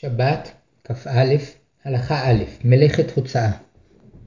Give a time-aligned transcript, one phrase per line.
[0.00, 0.52] שבת,
[0.84, 1.34] כ"א,
[1.84, 3.50] הלכה א', מלאכת הוצאה.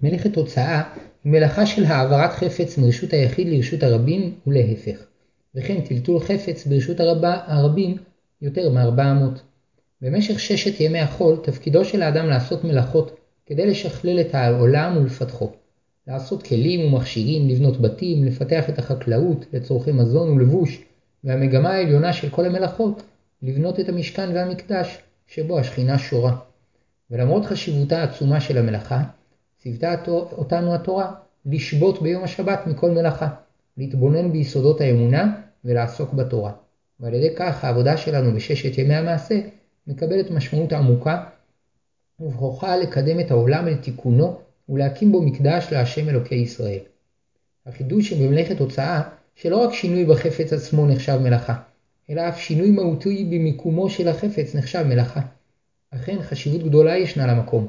[0.04, 0.84] מלאכת הוצאה
[1.24, 5.06] היא מלאכה של העברת חפץ מרשות היחיד לרשות הרבים ולהפך,
[5.56, 7.98] וכן טלטול חפץ ברשות הרבה, הרבים
[8.42, 9.40] יותר מ-400.
[10.02, 15.52] במשך ששת ימי החול תפקידו של האדם לעשות מלאכות כדי לשכלל את העולם ולפתחו.
[16.08, 20.84] לעשות כלים ומכשירים, לבנות בתים, לפתח את החקלאות לצורכי מזון ולבוש,
[21.24, 23.04] והמגמה העליונה של כל המלאכות,
[23.42, 24.98] לבנות את המשכן והמקדש,
[25.30, 26.36] שבו השכינה שורה.
[27.12, 29.04] ולמרות חשיבותה העצומה של המלאכה,
[29.58, 31.14] ציוותה אותנו התורה
[31.46, 33.28] לשבות ביום השבת מכל מלאכה,
[33.78, 36.52] להתבונן ביסודות האמונה ולעסוק בתורה.
[37.00, 39.40] ועל ידי כך העבודה שלנו בששת ימי המעשה
[39.88, 41.24] מקבלת משמעות עמוקה
[42.20, 44.40] ובכוחה לקדם את העולם אל תיקונו
[44.70, 46.80] ולהקים בו מקדש להשם אלוקי ישראל.
[47.66, 49.02] החידוש שבמלאכת הוצאה
[49.36, 51.62] שלא רק שינוי בחפץ עצמו נחשב מלאכה,
[52.10, 55.22] אלא אף שינוי מהותי במיקומו של החפץ נחשב מלאכה.
[55.92, 57.68] אכן חשיבות גדולה ישנה למקום.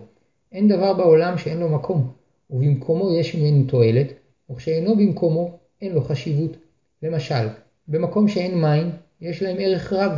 [0.53, 2.13] אין דבר בעולם שאין לו מקום,
[2.51, 4.07] ובמקומו יש ממנו תועלת,
[4.51, 6.57] וכשאינו במקומו אין לו חשיבות.
[7.03, 7.49] למשל,
[7.89, 10.13] במקום שאין מים יש להם ערך רב,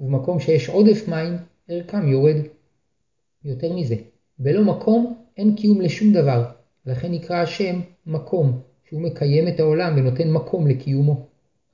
[0.00, 1.36] ובמקום שיש עודף מים
[1.68, 2.36] ערכם יורד.
[3.44, 3.94] יותר מזה,
[4.38, 6.44] בלא מקום אין קיום לשום דבר,
[6.86, 11.26] לכן נקרא השם מקום, שהוא מקיים את העולם ונותן מקום לקיומו.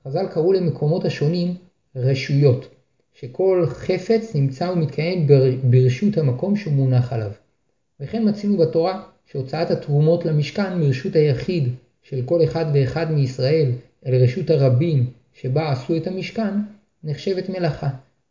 [0.04, 1.54] חז"ל קראו למקומות השונים
[1.96, 2.68] רשויות,
[3.14, 5.26] שכל חפץ נמצא ומתקיים
[5.64, 7.30] ברשות המקום שהוא מונח עליו.
[8.00, 11.68] וכן מצינו בתורה שהוצאת התרומות למשכן מרשות היחיד
[12.02, 13.70] של כל אחד ואחד מישראל
[14.06, 16.54] אל רשות הרבים שבה עשו את המשכן,
[17.04, 17.88] נחשבת מלאכה,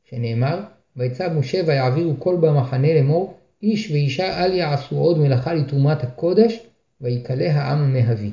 [0.09, 0.59] שנאמר,
[0.97, 6.59] ויצב משה ויעבירו כל במחנה לאמור, איש ואישה אל יעשו עוד מלאכה לתרומת הקודש,
[7.01, 8.31] ויקלה העם מהביא.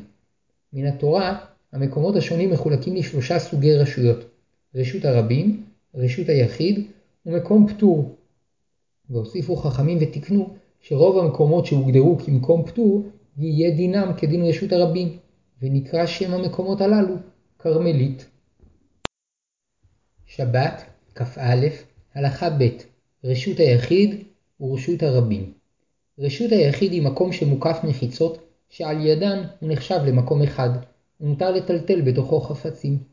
[0.73, 1.39] מן התורה,
[1.73, 4.25] המקומות השונים מחולקים לשלושה סוגי רשויות,
[4.75, 6.87] רשות הרבים, רשות היחיד
[7.27, 8.17] ומקום פטור.
[9.11, 15.19] והוסיפו חכמים ותיקנו שרוב המקומות שהוגדרו כמקום פטור יהיה דינם כדין רשות הרבים,
[15.63, 17.15] ונקרא שם המקומות הללו
[17.59, 18.27] כרמלית.
[20.27, 20.83] שבת,
[21.15, 21.67] כ"א,
[22.15, 22.69] הלכה ב'
[23.25, 24.25] רשות היחיד
[24.61, 25.53] ורשות הרבים.
[26.19, 28.39] רשות היחיד היא מקום שמוקף מחיצות
[28.69, 30.71] שעל ידן הוא נחשב למקום אחד,
[31.21, 33.10] ומותר לטלטל בתוכו חפצים.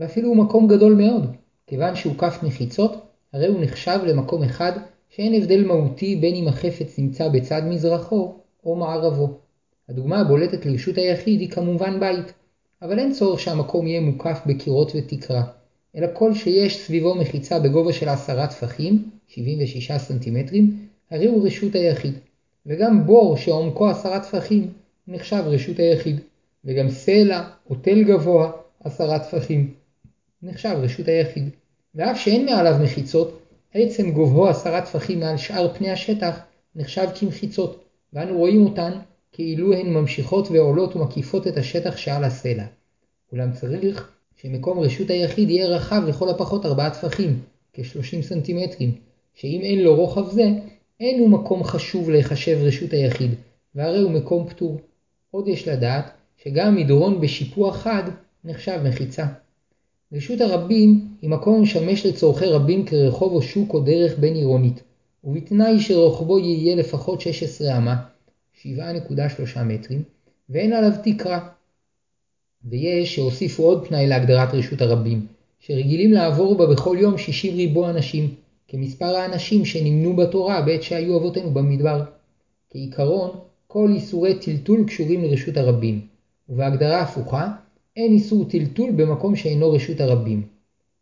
[0.00, 1.26] ואפילו הוא מקום גדול מאוד,
[1.66, 4.72] כיוון שהוקף מחיצות, הרי הוא נחשב למקום אחד
[5.10, 8.34] שאין הבדל מהותי בין אם החפץ נמצא בצד מזרחו
[8.64, 9.38] או מערבו.
[9.88, 12.32] הדוגמה הבולטת לרשות היחיד היא כמובן בית,
[12.82, 15.42] אבל אין צורך שהמקום יהיה מוקף בקירות ותקרה,
[15.96, 20.76] אלא כל שיש סביבו מחיצה בגובה של עשרה טפחים, 76 סנטימטרים,
[21.10, 22.14] הרי הוא רשות היחיד,
[22.66, 24.70] וגם בור שעומקו עשרה טפחים
[25.08, 26.20] נחשב רשות היחיד,
[26.64, 28.52] וגם סלע או תל גבוה
[28.84, 29.79] עשרה טפחים
[30.42, 31.48] נחשב רשות היחיד,
[31.94, 33.40] ואף שאין מעליו מחיצות,
[33.74, 36.40] עצם גובהו עשרה טפחים מעל שאר פני השטח
[36.76, 38.92] נחשב כמחיצות, ואנו רואים אותן
[39.32, 42.64] כאילו הן ממשיכות ועולות ומקיפות את השטח שעל הסלע.
[43.32, 47.40] אולם צריך שמקום רשות היחיד יהיה רחב לכל הפחות ארבעה טפחים,
[47.72, 48.92] כ-30 סנטימטרים,
[49.34, 50.48] שאם אין לו רוחב זה,
[51.00, 53.30] אין הוא מקום חשוב להיחשב רשות היחיד,
[53.74, 54.80] והרי הוא מקום פטור.
[55.30, 58.02] עוד יש לדעת שגם מדרון בשיפוע חד
[58.44, 59.26] נחשב מחיצה.
[60.12, 64.82] רשות הרבים היא מקום המשמש לצורכי רבים כרחוב או שוק או דרך בין עירונית,
[65.24, 67.96] ובתנאי שרוחבו יהיה לפחות 16 אמה,
[68.62, 70.02] 7.3 מטרים,
[70.50, 71.48] ואין עליו תקרה.
[72.64, 75.26] ויש שהוסיפו עוד תנאי להגדרת רשות הרבים,
[75.60, 78.34] שרגילים לעבור בה בכל יום 60 ריבוע אנשים,
[78.68, 82.04] כמספר האנשים שנמנו בתורה בעת שהיו אבותינו במדבר.
[82.70, 83.30] כעיקרון,
[83.66, 86.00] כל איסורי טלטול קשורים לרשות הרבים,
[86.48, 87.52] ובהגדרה הפוכה,
[88.00, 90.42] אין איסור טלטול במקום שאינו רשות הרבים.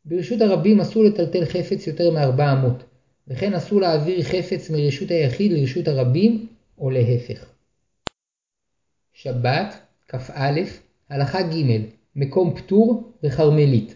[0.04, 2.82] ברשות הרבים אסור לטלטל חפץ יותר מ-400,
[3.28, 6.46] וכן אסור להעביר חפץ מרשות היחיד לרשות הרבים,
[6.78, 7.46] או להפך.
[9.12, 9.74] שבת,
[10.08, 10.60] כ"א,
[11.10, 11.80] הלכה ג'
[12.16, 13.94] מקום פטור וכרמלית.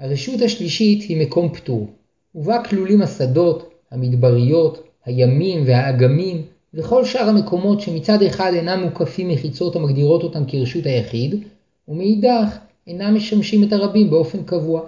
[0.00, 1.90] הרשות השלישית היא מקום פטור,
[2.34, 6.42] ובה כלולים השדות, המדבריות, הימים והאגמים,
[6.74, 11.44] וכל שאר המקומות שמצד אחד אינם מוקפים מחיצות המגדירות אותם כרשות היחיד,
[11.90, 14.80] ומאידך אינם משמשים את הרבים באופן קבוע.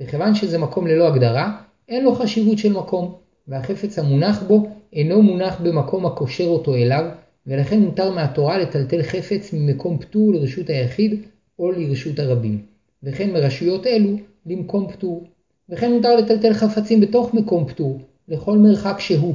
[0.00, 1.56] וכיוון שזה מקום ללא הגדרה,
[1.88, 3.14] אין לו חשיבות של מקום,
[3.48, 7.04] והחפץ המונח בו אינו מונח במקום הקושר אותו אליו,
[7.46, 11.20] ולכן מותר מהתורה לטלטל חפץ ממקום פטור לרשות היחיד
[11.58, 12.58] או לרשות הרבים,
[13.02, 14.16] וכן מרשויות אלו
[14.46, 15.24] למקום פטור.
[15.68, 19.34] וכן מותר לטלטל חפצים בתוך מקום פטור, לכל מרחק שהוא.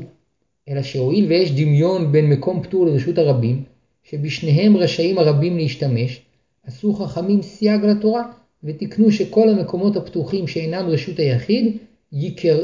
[0.69, 3.63] אלא שהואיל ויש דמיון בין מקום פטור לרשות הרבים,
[4.03, 6.25] שבשניהם רשאים הרבים להשתמש,
[6.67, 8.23] עשו חכמים סייג לתורה,
[8.63, 11.77] ותיקנו שכל המקומות הפתוחים שאינם רשות היחיד,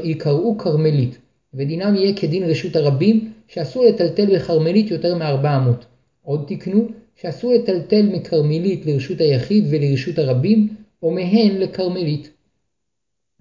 [0.03, 1.17] יקראו כרמלית,
[1.53, 5.85] ודינם יהיה כדין רשות הרבים, שאסור לטלטל בכרמלית יותר מ-400.
[6.23, 10.67] עוד תקנו, שאסור לטלטל מכרמלית לרשות היחיד ולרשות הרבים,
[11.03, 12.29] או מהן לכרמלית.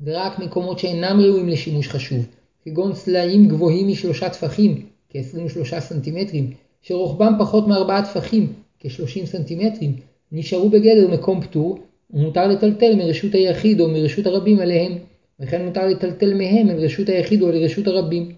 [0.04, 2.26] ורק מקומות שאינם ראויים לשימוש חשוב,
[2.64, 6.50] כגון סלעים גבוהים משלושה טפחים, כ-23 סנטימטרים,
[6.82, 9.96] שרוחבם פחות מארבעה טפחים, כ-30 סנטימטרים,
[10.32, 11.78] נשארו בגדר מקום פטור,
[12.10, 14.92] ומותר לטלטל מרשות היחיד או מרשות הרבים עליהם,
[15.40, 18.32] וכן מותר לטלטל מהם אל רשות היחיד או לרשות הרבים.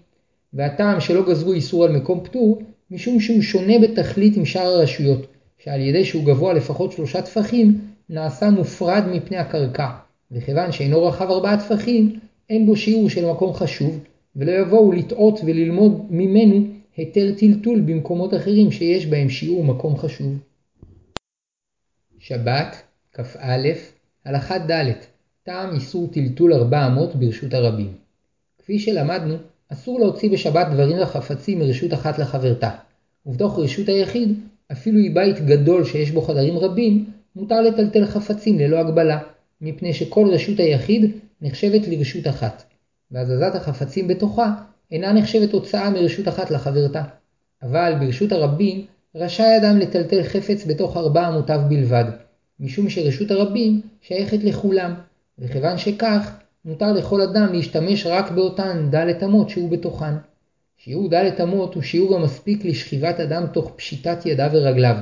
[0.53, 2.61] והטעם שלא גזרו איסור על מקום פטור,
[2.91, 5.27] משום שהוא שונה בתכלית עם שאר הרשויות,
[5.63, 7.79] שעל ידי שהוא גבוה לפחות שלושה טפחים,
[8.09, 9.87] נעשה מופרד מפני הקרקע,
[10.31, 12.19] וכיוון שאינו רחב ארבעה טפחים,
[12.49, 13.99] אין בו שיעור של מקום חשוב,
[14.35, 16.65] ולא יבואו לטעות וללמוד ממנו
[16.97, 20.37] היתר טלטול במקומות אחרים שיש בהם שיעור מקום חשוב.
[22.23, 22.81] שבת,
[23.13, 23.69] כ"א,
[24.25, 24.91] הלכה ד'
[25.43, 27.93] טעם איסור טלטול ארבע אמות ברשות הרבים.
[28.59, 29.35] כפי שלמדנו,
[29.69, 32.69] אסור להוציא בשבת דברים וחפצים מרשות אחת לחברתה,
[33.25, 34.39] ובתוך רשות היחיד,
[34.71, 37.05] אפילו היא בית גדול שיש בו חדרים רבים,
[37.35, 39.19] מותר לטלטל חפצים ללא הגבלה,
[39.61, 41.11] מפני שכל רשות היחיד
[41.41, 42.63] נחשבת לרשות אחת,
[43.11, 44.53] והזזת החפצים בתוכה
[44.91, 47.03] אינה נחשבת הוצאה מרשות אחת לחברתה.
[47.63, 48.85] אבל ברשות הרבים
[49.15, 52.05] רשאי אדם לטלטל חפץ בתוך ארבע אמותיו בלבד,
[52.59, 54.93] משום שרשות הרבים שייכת לכולם,
[55.39, 60.13] וכיוון שכך, מותר לכל אדם להשתמש רק באותן ד' אמות שהוא בתוכן.
[60.77, 64.95] שיעור ד' אמות הוא שיעור המספיק לשכיבת אדם תוך פשיטת ידיו ורגליו,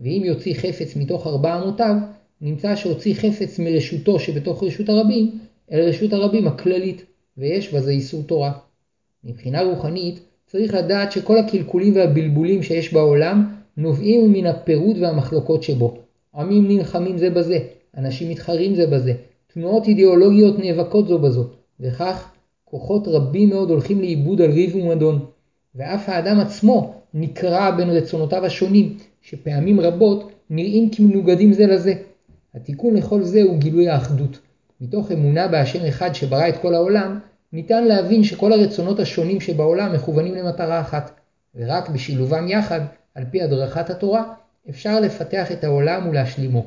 [0.00, 1.94] ואם יוציא חפץ מתוך ארבע אמותיו,
[2.40, 5.38] נמצא שהוציא חפץ מרשותו שבתוך רשות הרבים,
[5.72, 7.04] אל רשות הרבים הכללית,
[7.38, 8.52] ויש בזה איסור תורה.
[9.24, 10.20] מבחינה רוחנית,
[10.52, 13.44] צריך לדעת שכל הקלקולים והבלבולים שיש בעולם
[13.76, 15.98] נובעים מן הפירוד והמחלוקות שבו.
[16.34, 17.58] עמים נלחמים זה בזה,
[17.96, 19.14] אנשים מתחרים זה בזה,
[19.54, 21.48] תנועות אידיאולוגיות נאבקות זו בזו,
[21.80, 22.30] וכך
[22.64, 25.24] כוחות רבים מאוד הולכים לאיבוד על ריב ומדון.
[25.74, 31.94] ואף האדם עצמו נקרע בין רצונותיו השונים, שפעמים רבות נראים כמנוגדים זה לזה.
[32.54, 34.38] התיקון לכל זה הוא גילוי האחדות.
[34.80, 37.18] מתוך אמונה בהשם אחד שברא את כל העולם,
[37.52, 41.20] ניתן להבין שכל הרצונות השונים שבעולם מכוונים למטרה אחת,
[41.54, 42.80] ורק בשילובם יחד,
[43.14, 44.34] על פי הדרכת התורה,
[44.70, 46.66] אפשר לפתח את העולם ולהשלימו.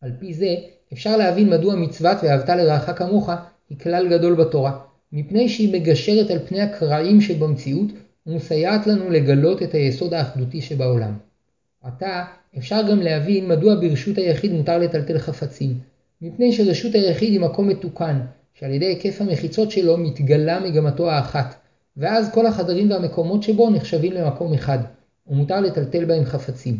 [0.00, 0.54] על פי זה,
[0.92, 3.30] אפשר להבין מדוע מצוות ואהבת לרעך כמוך
[3.70, 4.78] היא כלל גדול בתורה,
[5.12, 7.90] מפני שהיא מגשרת על פני הקרעים שבמציאות
[8.26, 11.12] ומסייעת לנו לגלות את היסוד האחדותי שבעולם.
[11.82, 12.24] עתה
[12.58, 15.78] אפשר גם להבין מדוע ברשות היחיד מותר לטלטל חפצים,
[16.22, 18.20] מפני שרשות היחיד היא מקום מתוקן,
[18.54, 21.54] שעל ידי היקף המחיצות שלו מתגלה מגמתו האחת,
[21.96, 24.78] ואז כל החדרים והמקומות שבו נחשבים למקום אחד,
[25.26, 26.76] ומותר לטלטל בהם חפצים.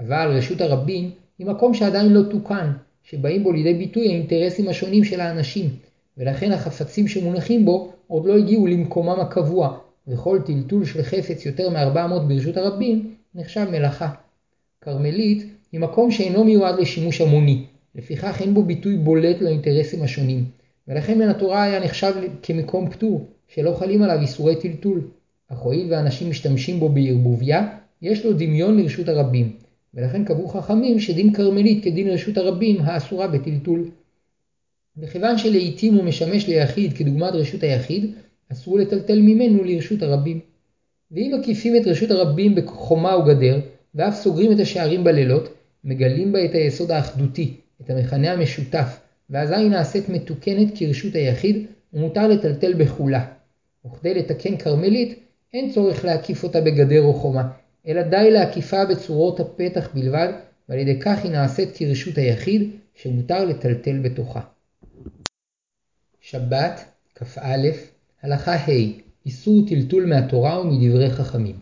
[0.00, 2.72] אבל רשות הרבים היא מקום שעדיין לא תוקן,
[3.02, 5.68] שבאים בו לידי ביטוי האינטרסים השונים של האנשים,
[6.18, 9.78] ולכן החפצים שמונחים בו עוד לא הגיעו למקומם הקבוע,
[10.08, 14.08] וכל טלטול של חפץ יותר מ-400 ברשות הרבים נחשב מלאכה.
[14.80, 17.64] כרמלית היא מקום שאינו מיועד לשימוש המוני,
[17.94, 20.44] לפיכך אין בו ביטוי בולט לאינטרסים השונים,
[20.88, 22.12] ולכן מן התורה היה נחשב
[22.42, 25.00] כמקום פטור, שלא חלים עליו איסורי טלטול.
[25.48, 27.68] אך הואיל ואנשים משתמשים בו בערבוביה,
[28.02, 29.52] יש לו דמיון לרשות הרבים,
[29.94, 33.90] ולכן קבעו חכמים שדין כרמלית כדין רשות הרבים האסורה בטלטול.
[34.96, 38.10] וכיוון שלעיתים הוא משמש ליחיד כדוגמת רשות היחיד,
[38.52, 40.40] אסור לטלטל ממנו לרשות הרבים.
[41.10, 43.60] ואם מקיפים את רשות הרבים בחומה וגדר,
[43.94, 45.48] ואף סוגרים את השערים בלילות,
[45.84, 52.74] מגלים בה את היסוד האחדותי, את המכנה המשותף, ואזי נעשית מתוקנת כרשות היחיד, ומותר לטלטל
[52.74, 53.26] בכולה.
[53.86, 55.18] וכדי לתקן כרמלית,
[55.54, 57.48] אין צורך להקיף אותה בגדר או חומה,
[57.86, 60.32] אלא די להקיפה בצורות הפתח בלבד,
[60.68, 64.40] ועל ידי כך היא נעשית כרשות היחיד, שמותר לטלטל בתוכה.
[66.20, 67.68] שבת, כ"א,
[68.22, 68.70] הלכה ה'
[69.26, 71.56] איסור טלטול מהתורה ומדברי חכמים.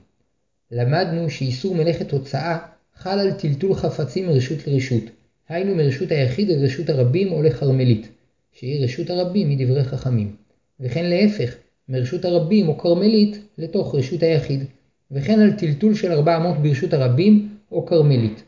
[0.70, 2.58] למדנו שאיסור מלאכת הוצאה
[2.96, 5.02] חל על טלטול חפצים מרשות לרשות,
[5.50, 8.08] היינו מרשות היחיד לרשות הרבים או לכרמלית,
[8.52, 10.36] שהיא רשות הרבים מדברי חכמים,
[10.80, 11.54] וכן להפך,
[11.88, 14.64] מרשות הרבים או כרמלית לתוך רשות היחיד,
[15.10, 18.42] וכן על טלטול של 400 ברשות הרבים או כרמלית.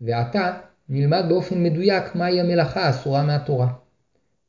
[0.00, 3.68] ועתה נלמד באופן מדויק מהי המלאכה האסורה מהתורה.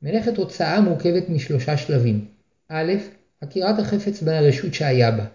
[0.01, 2.25] מלאכת הוצאה מורכבת משלושה שלבים
[2.69, 2.93] א',
[3.41, 5.25] עקירת החפץ מהרשות שהיה בה,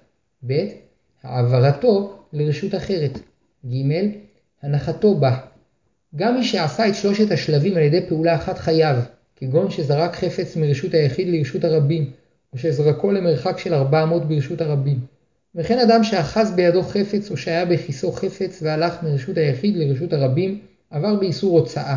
[0.46, 0.66] ב',
[1.22, 3.18] העברתו לרשות אחרת,
[3.66, 3.76] ג',
[4.62, 5.53] הנחתו בה.
[6.16, 8.96] גם מי שעשה את שלושת השלבים על ידי פעולה אחת חייב,
[9.36, 12.10] כגון שזרק חפץ מרשות היחיד לרשות הרבים,
[12.52, 14.98] או שזרקו למרחק של 400 ברשות הרבים.
[15.54, 21.14] וכן אדם שאחז בידו חפץ או שהיה בכיסו חפץ והלך מרשות היחיד לרשות הרבים, עבר
[21.14, 21.96] באיסור הוצאה,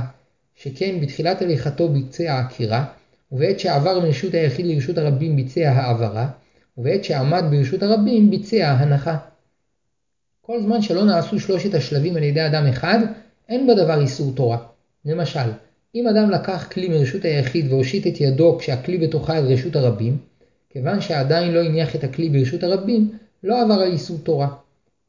[0.55, 2.85] שכן בתחילת הליכתו ביצע עקירה,
[3.31, 6.27] ובעת שעבר מרשות היחיד לרשות הרבים ביצע העברה,
[6.77, 9.17] ובעת שעמד ברשות הרבים ביצע הנחה.
[10.41, 12.99] כל זמן שלא נעשו שלושת השלבים על ידי אדם אחד,
[13.49, 14.57] אין בדבר איסור תורה.
[15.05, 15.49] למשל,
[15.95, 20.17] אם אדם לקח כלי מרשות היחיד והושיט את ידו כשהכלי בתוכה אל רשות הרבים,
[20.69, 23.11] כיוון שעדיין לא הניח את הכלי ברשות הרבים,
[23.43, 24.47] לא עבר על איסור תורה.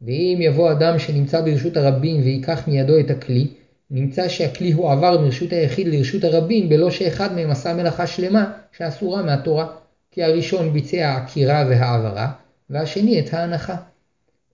[0.03, 3.47] ואם יבוא אדם שנמצא ברשות הרבים ויקח מידו את הכלי,
[3.91, 9.67] נמצא שהכלי הועבר מרשות היחיד לרשות הרבים בלא שאחד מהם עשה מלאכה שלמה שאסורה מהתורה,
[10.11, 12.33] כי הראשון ביצע העקירה והעברה,
[12.71, 13.77] והשני את ההנחה.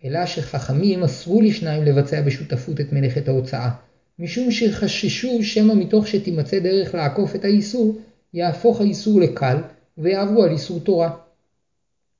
[0.05, 3.71] אלא שחכמים אסרו לשניים לבצע בשותפות את מלאכת ההוצאה,
[4.19, 7.99] משום שחששו שמא מתוך שתימצא דרך לעקוף את האיסור,
[8.35, 9.57] יהפוך האיסור לקל,
[9.99, 11.11] ויעברו על איסור תורה.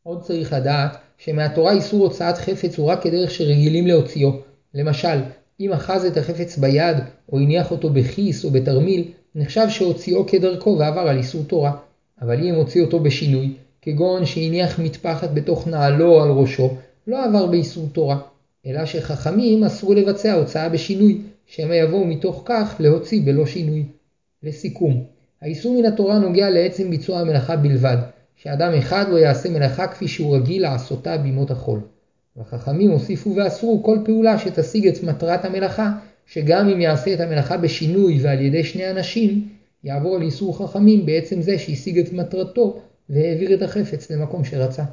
[0.03, 4.31] עוד צריך לדעת שמהתורה איסור הוצאת חפץ הוא רק כדרך שרגילים להוציאו.
[4.75, 5.19] למשל,
[5.61, 6.97] אם אחז את החפץ ביד,
[7.33, 9.05] או הניח אותו בכיס או בתרמיל,
[9.35, 11.77] נחשב שהוציאו כדרכו ועבר על איסור תורה.
[12.21, 13.53] אבל אם הוציא אותו בשינוי,
[13.83, 18.19] כגון שהניח מטפחת בתוך נעלו על ראשו, לא עבר באיסור תורה.
[18.67, 23.85] אלא שחכמים אסרו לבצע הוצאה בשינוי, שמא יבואו מתוך כך להוציא בלא שינוי.
[24.43, 25.05] לסיכום,
[25.43, 27.97] האיסור מן התורה נוגע לעצם ביצוע המלאכה בלבד,
[28.37, 31.81] שאדם אחד לא יעשה מלאכה כפי שהוא רגיל לעשותה בימות החול.
[32.37, 35.93] והחכמים הוסיפו ואסרו כל פעולה שתשיג את מטרת המלאכה,
[36.27, 39.49] שגם אם יעשה את המלאכה בשינוי ועל ידי שני אנשים,
[39.85, 42.81] יעבור על איסור חכמים בעצם זה שהשיג את מטרתו
[43.11, 44.85] והעביר את החפץ למקום שרצה.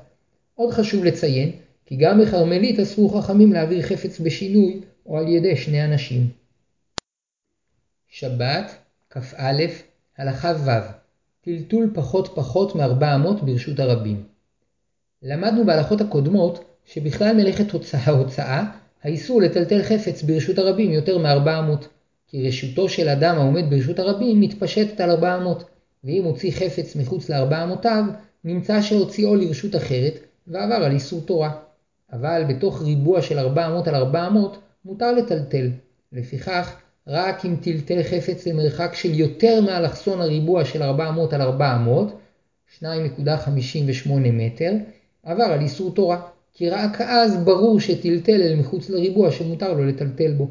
[0.55, 1.51] עוד חשוב לציין,
[1.91, 6.29] כי גם בכרמלית אסרו חכמים להעביר חפץ בשינוי או על ידי שני אנשים.
[8.09, 8.75] שבת,
[9.09, 9.63] כ"א,
[10.17, 10.69] הלכה ו'
[11.41, 14.23] טלטול פחות פחות מארבע אמות ברשות הרבים.
[15.23, 18.63] למדנו בהלכות הקודמות שבכלל מלאכת הוצאה הוצאה,
[19.03, 21.87] האיסור לטלטל חפץ ברשות הרבים יותר מארבע אמות,
[22.27, 25.63] כי רשותו של אדם העומד ברשות הרבים מתפשטת על ארבע אמות,
[26.03, 28.03] ואם הוציא חפץ מחוץ לארבע אמותיו,
[28.43, 31.70] נמצא שהוציאו לרשות אחרת, ועבר על איסור תורה.
[32.13, 35.69] אבל בתוך ריבוע של ארבע אמות על ארבע אמות, מותר לטלטל.
[36.13, 36.75] לפיכך,
[37.07, 42.19] רק אם טלטל חפץ למרחק של יותר מאלכסון הריבוע של 400 על 400,
[42.79, 44.73] 2.58 מטר,
[45.23, 46.21] עבר על איסור תורה,
[46.53, 50.49] כי רק אז ברור שטלטל אל מחוץ לריבוע שמותר לו לטלטל בו.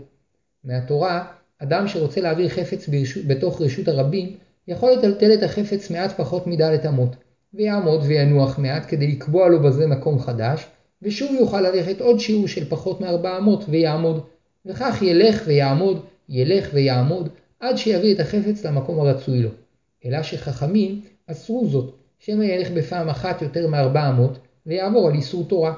[0.64, 1.24] מהתורה,
[1.58, 4.36] אדם שרוצה להעביר חפץ ברשות, בתוך רשות הרבים,
[4.68, 7.16] יכול לטלטל את החפץ מעט פחות מדלת אמות,
[7.54, 10.66] ויעמוד וינוח מעט כדי לקבוע לו בזה מקום חדש,
[11.02, 14.24] ושוב יוכל ללכת עוד שיעור של פחות מ-400 ויעמוד,
[14.66, 17.28] וכך ילך ויעמוד ילך ויעמוד
[17.60, 19.50] עד שיביא את החפץ למקום הרצוי לו.
[20.04, 25.74] אלא שחכמים אסרו זאת, שמא ילך בפעם אחת יותר מארבע אמות, ויעבור על איסור תורה.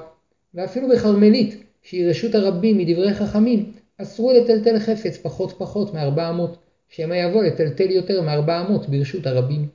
[0.53, 6.57] ואפילו בכרמלית, שהיא רשות הרבים מדברי חכמים, אסרו לטלטל חפץ פחות פחות מארבע אמות,
[6.89, 9.67] שמא יבוא לטלטל יותר מארבע אמות ברשות הרבים.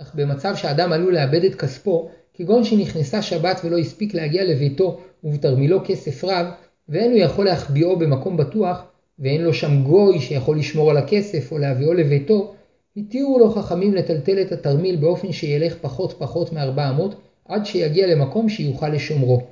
[0.00, 5.80] אך במצב שאדם עלול לאבד את כספו, כגון שנכנסה שבת ולא הספיק להגיע לביתו ובתרמילו
[5.84, 6.46] כסף רב,
[6.88, 8.82] ואין הוא יכול להחביאו במקום בטוח,
[9.18, 12.54] ואין לו שם גוי שיכול לשמור על הכסף או להביאו לביתו,
[12.96, 17.14] התירו לו חכמים לטלטל את התרמיל באופן שילך פחות פחות מארבע אמות
[17.44, 19.42] עד שיגיע למקום שיוכל לשומרו.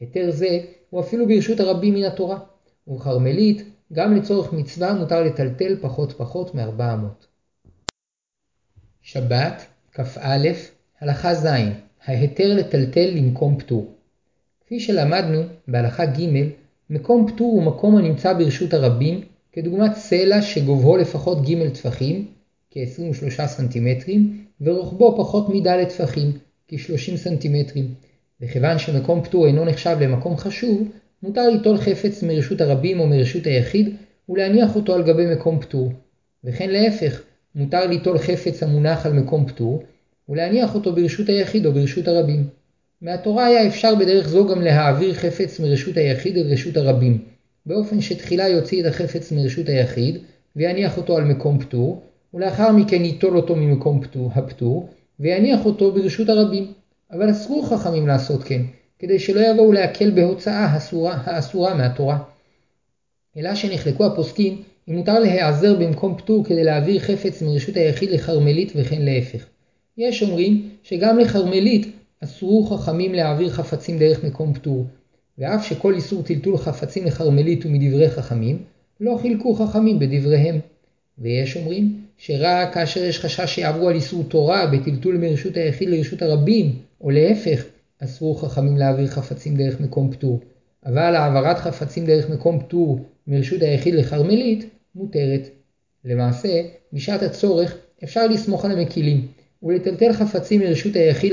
[0.00, 2.38] היתר זה הוא אפילו ברשות הרבים מן התורה,
[2.86, 7.26] ובכרמלית גם לצורך מצווה מותר לטלטל פחות פחות מארבע אמות.
[9.02, 10.48] שבת, כ"א,
[11.00, 11.46] הלכה ז'
[12.04, 13.86] ההיתר לטלטל למקום פטור.
[14.64, 16.48] כפי שלמדנו בהלכה ג'
[16.90, 19.20] מקום פטור הוא מקום הנמצא ברשות הרבים,
[19.52, 22.26] כדוגמת סלע שגובהו לפחות ג' טפחים,
[22.70, 26.32] כ-23 סנטימטרים, ורוחבו פחות מד' טפחים,
[26.68, 27.94] כ-30 סנטימטרים.
[28.40, 30.88] וכיוון שמקום פטור אינו נחשב למקום חשוב,
[31.22, 33.96] מותר ליטול חפץ מרשות הרבים או מרשות היחיד,
[34.28, 35.92] ולהניח אותו על גבי מקום פטור.
[36.44, 37.22] וכן להפך,
[37.54, 39.82] מותר ליטול חפץ המונח על מקום פטור,
[40.32, 42.48] ולהניח אותו ברשות היחיד או ברשות הרבים.
[43.02, 47.18] מהתורה היה אפשר בדרך זו גם להעביר חפץ מרשות היחיד אל רשות הרבים,
[47.66, 50.18] באופן שתחילה יוציא את החפץ מרשות היחיד,
[50.56, 52.02] ויניח אותו על מקום פטור,
[52.34, 54.88] ולאחר מכן ייטול אותו ממקום פטור, הפטור,
[55.20, 56.72] ויניח אותו ברשות הרבים.
[57.10, 58.62] אבל אסרו חכמים לעשות כן,
[58.98, 62.18] כדי שלא יבואו להקל בהוצאה האסורה, האסורה מהתורה.
[63.36, 69.02] אלא שנחלקו הפוסקים אם מותר להיעזר במקום פטור כדי להעביר חפץ מרשות היחיד לכרמלית וכן
[69.02, 69.46] להפך.
[69.98, 71.86] יש אומרים שגם לכרמלית
[72.24, 74.86] אסרו חכמים להעביר חפצים דרך מקום פטור,
[75.38, 78.58] ואף שכל איסור טלטול חפצים לכרמלית הוא מדברי חכמים,
[79.00, 80.58] לא חילקו חכמים בדבריהם.
[81.18, 86.72] ויש אומרים שרק כאשר יש חשש שיעברו על איסור תורה בטלטול מרשות היחיד לרשות הרבים,
[87.00, 87.64] או להפך,
[87.98, 90.40] אסרו חכמים להעביר חפצים דרך מקום פטור.
[90.86, 95.48] אבל העברת חפצים דרך מקום פטור מרשות היחיד לכרמלית מותרת.
[96.04, 99.26] למעשה, בשעת הצורך אפשר לסמוך על המקילים,
[99.62, 101.32] ולטלטל חפצים מרשות היחיד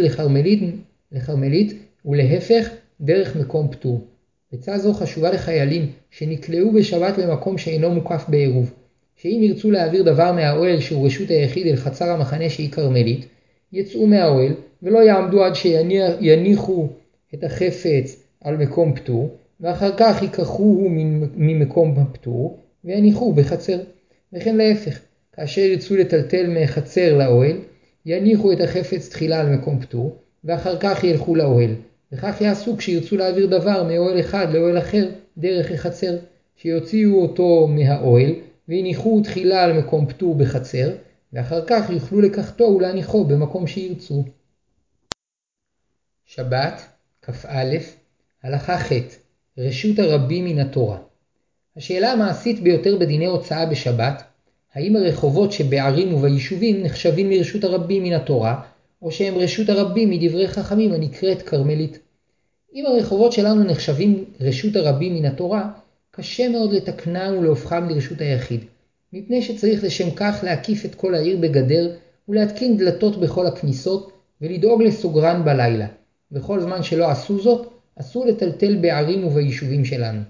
[1.12, 1.74] לכרמלית
[2.06, 2.70] ולהפך
[3.02, 4.08] דרך מקום פטור.
[4.54, 8.74] עצה זו חשובה לחיילים שנקלעו בשבת למקום שאינו מוקף בעירוב,
[9.16, 13.26] שאם ירצו להעביר דבר מהאוהל שהוא רשות היחיד אל חצר המחנה שהיא כרמלית,
[13.74, 16.88] יצאו מהאוהל ולא יעמדו עד שיניחו
[17.34, 20.90] את החפץ על מקום פטור, ואחר כך ייקחוהו
[21.36, 23.80] ממקום הפטור ויניחוהו בחצר.
[24.34, 25.00] וכן להפך,
[25.34, 27.58] כאשר ירצו לטלטל מחצר לאוהל,
[28.06, 31.76] יניחו את החפץ תחילה על מקום פטור, ואחר כך ילכו לאוהל.
[32.12, 36.18] וכך יעשו כשירצו להעביר דבר מאוהל אחד לאוהל אחר דרך החצר,
[36.56, 38.32] שיוציאו אותו מהאוהל
[38.68, 40.96] והניחוהו תחילה על מקום פטור בחצר,
[41.34, 44.24] ואחר כך יוכלו לקחתו ולהניחו במקום שירצו.
[46.26, 46.82] שבת,
[47.22, 47.76] כ"א,
[48.44, 48.92] הלכה ח'
[49.58, 50.98] רשות הרבים מן התורה.
[51.78, 54.24] השאלה המעשית ביותר בדיני הוצאה בשבת,
[54.74, 58.62] האם הרחובות שבערים וביישובים נחשבים לרשות הרבים מן התורה,
[59.02, 62.00] או שהם רשות הרבים מדברי חכמים הנקראת כרמלית.
[62.76, 65.72] אם הרחובות שלנו נחשבים רשות הרבים מן התורה,
[66.12, 68.62] קשה מאוד לתקנם ולהופכם לרשות היחיד,
[69.14, 71.96] מפני שצריך לשם כך להקיף את כל העיר בגדר
[72.30, 74.12] ולהתקין דלתות בכל הכניסות
[74.42, 75.88] ולדאוג לסוגרן בלילה.
[76.32, 77.68] וכל זמן שלא עשו זאת,
[78.00, 80.22] אסור לטלטל בערים וביישובים שלנו.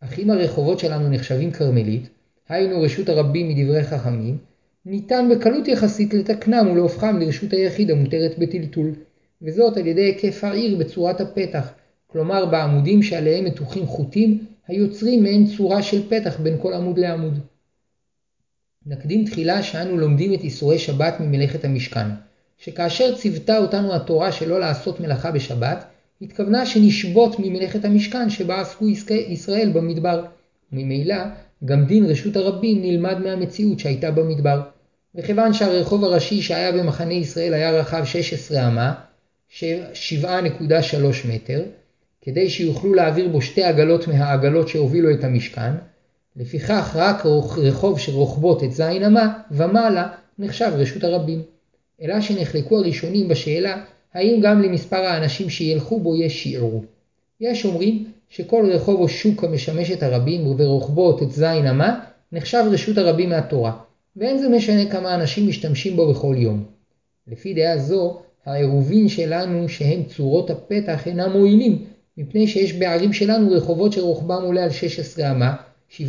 [0.00, 2.08] אך אם הרחובות שלנו נחשבים כרמלית,
[2.50, 4.38] היינו רשות הרבים מדברי חכמים,
[4.86, 8.94] ניתן בקלות יחסית לתקנם ולהופכם לרשות היחיד המותרת בטלטול,
[9.42, 11.72] וזאת על ידי היקף העיר בצורת הפתח,
[12.06, 17.38] כלומר בעמודים שעליהם מתוחים חוטים היוצרים מעין צורה של פתח בין כל עמוד לעמוד.
[18.86, 22.06] נקדים תחילה שאנו לומדים את איסורי שבת ממלאכת המשכן,
[22.58, 25.84] שכאשר ציוותה אותנו התורה שלא לעשות מלאכה בשבת,
[26.22, 30.24] התכוונה שנשבות ממלאכת המשכן שבה עסקו ישראל במדבר.
[30.72, 31.16] ממילא
[31.64, 34.60] גם דין רשות הרבים נלמד מהמציאות שהייתה במדבר.
[35.14, 38.94] וכיוון שהרחוב הראשי שהיה במחנה ישראל היה רחב 16 אמה,
[39.58, 39.62] 7.3
[41.28, 41.62] מטר,
[42.22, 45.72] כדי שיוכלו להעביר בו שתי עגלות מהעגלות שהובילו את המשכן,
[46.36, 50.08] לפיכך רק רחוב שרוחבו ט"ז אמה ומעלה
[50.38, 51.42] נחשב רשות הרבים.
[52.02, 56.84] אלא שנחלקו הראשונים בשאלה האם גם למספר האנשים שילכו בו יש שיעור.
[57.40, 62.00] יש אומרים שכל רחוב או שוק המשמש את הרבים וברוחבו ט"ז אמה
[62.32, 63.72] נחשב רשות הרבים מהתורה,
[64.16, 66.64] ואין זה משנה כמה אנשים משתמשים בו בכל יום.
[67.28, 71.84] לפי דעה זו, העירובין שלנו שהם צורות הפתח אינם מועילים,
[72.18, 75.54] מפני שיש בערים שלנו רחובות שרוחבם עולה על 16 אמה,
[75.90, 76.02] 7.3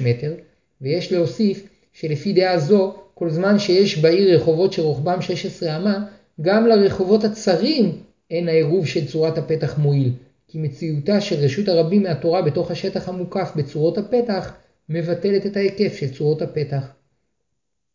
[0.00, 0.34] מטר,
[0.80, 6.04] ויש להוסיף שלפי דעה זו, כל זמן שיש בעיר רחובות שרוחבם 16 אמה,
[6.40, 7.92] גם לרחובות הצרים
[8.30, 10.12] אין העירוב של צורת הפתח מועיל,
[10.48, 14.52] כי מציאותה של רשות הרבים מהתורה בתוך השטח המוקף בצורות הפתח,
[14.88, 16.92] מבטלת את ההיקף של צורות הפתח.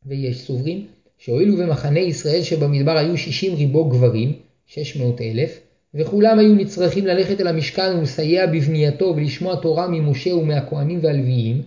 [0.06, 0.88] ויש סוברים
[1.18, 4.34] שהואילו במחנה ישראל שבמדבר היו 60 ריבו גברים,
[4.68, 5.60] 600 אלף,
[5.94, 11.62] וכולם היו נצרכים ללכת אל המשכן ולסייע בבנייתו ולשמוע תורה ממשה ומהכהנים והלוויים,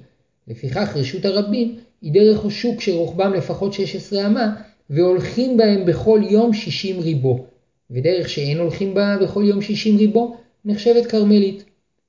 [0.49, 4.57] לפיכך רשות הרבים היא דרך השוק שרוחבם לפחות 16 אמה,
[4.91, 7.47] והולכים בהם בכל יום 60 ריבו,
[7.91, 11.65] ודרך שאין הולכים בה בכל יום 60 ריבו, נחשבת כרמלית.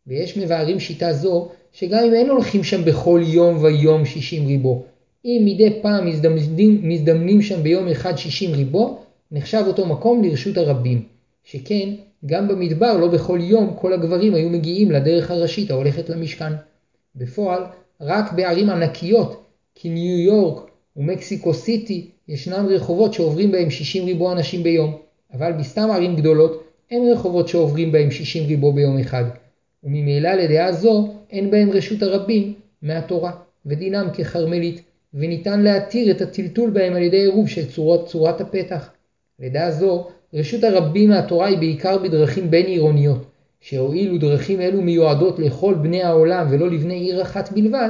[0.08, 4.84] ויש מבארים שיטה זו, שגם אם אין הולכים שם בכל יום ויום 60 ריבו,
[5.26, 9.00] אם מדי פעם מזדמנים, מזדמנים שם ביום אחד 60 ריבו,
[9.32, 11.04] נחשב אותו מקום לרשות הרבים.
[11.44, 11.90] שכן,
[12.26, 16.54] גם במדבר לא בכל יום כל הגברים היו מגיעים לדרך הראשית ההולכת למשכן.
[17.16, 17.64] בפועל,
[18.02, 19.44] רק בערים ענקיות,
[19.76, 24.98] כניו יורק ומקסיקו סיטי, ישנם רחובות שעוברים בהם 60 ריבו אנשים ביום,
[25.34, 29.24] אבל בסתם ערים גדולות אין רחובות שעוברים בהם 60 ריבו ביום אחד,
[29.84, 33.32] וממילא לדעה זו אין בהם רשות הרבים מהתורה,
[33.66, 34.82] ודינם ככרמלית,
[35.14, 38.90] וניתן להתיר את הטלטול בהם על ידי עירוב של צורות צורת הפתח.
[39.40, 43.26] לדעה זו, רשות הרבים מהתורה היא בעיקר בדרכים בין עירוניות,
[43.62, 47.90] שהואילו דרכים אלו מיועדות לכל בני העולם ולא לבני עיר אחת בלבד,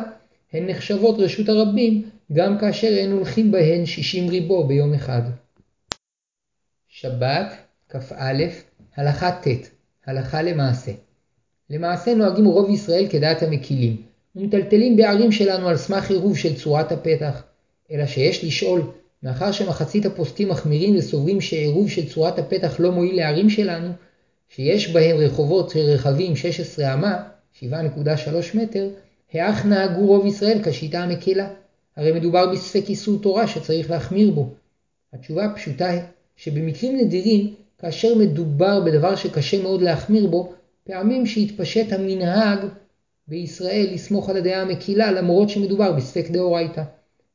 [0.53, 5.21] הן נחשבות רשות הרבים גם כאשר אין הולכים בהן 60 ריבו ביום אחד.
[6.87, 8.43] שבת, כ"א,
[8.95, 9.69] הלכה ט',
[10.05, 10.91] הלכה למעשה.
[11.69, 14.01] למעשה נוהגים רוב ישראל כדעת המקילים,
[14.35, 17.43] ומטלטלים בערים שלנו על סמך עירוב של צורת הפתח.
[17.91, 18.81] אלא שיש לשאול,
[19.23, 23.89] מאחר שמחצית הפוסקים מחמירים וסוברים שעירוב של צורת הפתח לא מועיל לערים שלנו,
[24.49, 27.23] שיש בהם רחובות רחבים 16 אמה,
[27.59, 27.67] 7.3
[28.53, 28.89] מטר,
[29.33, 31.47] האח נהגו רוב ישראל כשיטה המקלה.
[31.95, 34.49] הרי מדובר בספק איסור תורה שצריך להחמיר בו.
[35.13, 36.01] התשובה הפשוטה היא
[36.35, 42.59] שבמקרים נדירים, כאשר מדובר בדבר שקשה מאוד להחמיר בו, פעמים שהתפשט המנהג
[43.27, 46.83] בישראל לסמוך על הדעה המקילה למרות שמדובר בספק דאורייתא.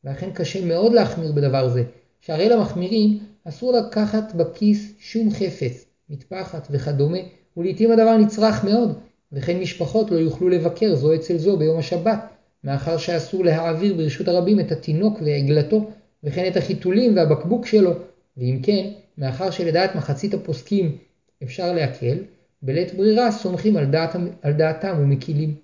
[0.05, 1.83] ואכן קשה מאוד להחמיר בדבר זה,
[2.20, 7.18] שהרי למחמירים אסור לקחת בכיס שום חפץ, מטפחת וכדומה,
[7.57, 8.98] ולעיתים הדבר נצרך מאוד,
[9.33, 12.18] וכן משפחות לא יוכלו לבקר זו אצל זו ביום השבת,
[12.64, 15.90] מאחר שאסור להעביר ברשות הרבים את התינוק ועגלתו,
[16.24, 17.92] וכן את החיתולים והבקבוק שלו,
[18.37, 20.96] ואם כן, מאחר שלדעת מחצית הפוסקים
[21.42, 22.18] אפשר להקל,
[22.62, 25.55] בלית ברירה סומכים על, דעת, על דעתם ומקילים.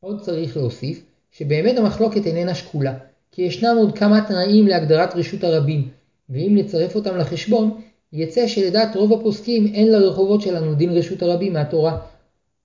[0.00, 2.94] עוד צריך להוסיף, שבאמת המחלוקת איננה שקולה,
[3.32, 5.88] כי ישנם עוד כמה תנאים להגדרת רשות הרבים,
[6.30, 7.80] ואם נצרף אותם לחשבון,
[8.12, 11.98] יצא שלדעת רוב הפוסקים אין לרחובות שלנו דין רשות הרבים מהתורה,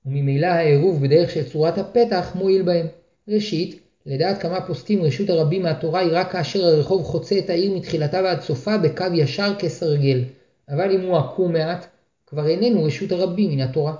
[0.05, 2.87] וממילא העירוב בדרך של צורת הפתח מועיל בהם.
[3.27, 8.21] ראשית, לדעת כמה פוסקים רשות הרבים מהתורה היא רק כאשר הרחוב חוצה את העיר מתחילתה
[8.23, 10.23] ועד סופה בקו ישר כסרגל,
[10.69, 11.85] אבל אם הוא עקום מעט,
[12.27, 13.95] כבר איננו רשות הרבים מן התורה.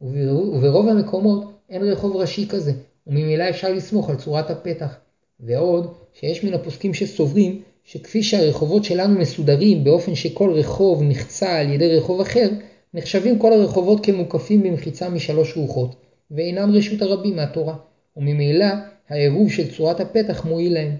[0.00, 2.72] וברוב המקומות אין רחוב ראשי כזה,
[3.06, 4.96] וממילא אפשר לסמוך על צורת הפתח.
[5.40, 11.96] ועוד, שיש מן הפוסקים שסוברים שכפי שהרחובות שלנו מסודרים באופן שכל רחוב נחצה על ידי
[11.96, 12.48] רחוב אחר,
[12.94, 15.94] נחשבים כל הרחובות כמוקפים במחיצה משלוש רוחות,
[16.30, 17.74] ואינם רשות הרבים מהתורה,
[18.16, 18.66] וממילא
[19.12, 20.96] העירוב של צורת הפתח מועיל להם.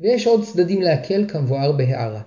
[0.00, 2.22] ויש עוד צדדים להקל כמבואר בהערה.